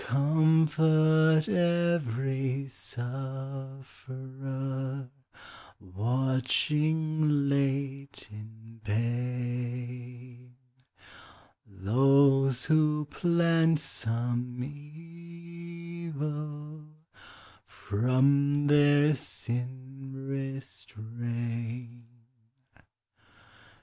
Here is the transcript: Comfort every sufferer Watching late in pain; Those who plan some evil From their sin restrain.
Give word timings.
Comfort 0.01 1.45
every 1.47 2.65
sufferer 2.67 5.07
Watching 5.79 7.29
late 7.47 8.27
in 8.31 8.81
pain; 8.83 10.55
Those 11.67 12.65
who 12.65 13.05
plan 13.11 13.77
some 13.77 14.63
evil 14.63 16.83
From 17.67 18.65
their 18.65 19.13
sin 19.13 20.13
restrain. 20.15 22.05